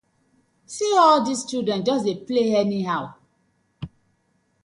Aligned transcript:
See 0.65 0.95
all 0.97 1.23
dis 1.23 1.41
children 1.47 1.85
just 1.85 2.05
dey 2.05 2.15
play 2.25 2.47
anyhow. 2.63 3.13